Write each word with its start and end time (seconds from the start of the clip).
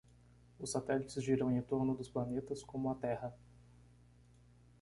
Os 0.59 0.71
satélites 0.71 1.21
giram 1.23 1.51
em 1.55 1.61
torno 1.61 1.93
dos 1.93 2.09
planetas 2.09 2.63
como 2.63 2.89
a 2.89 2.95
Terra. 2.95 3.31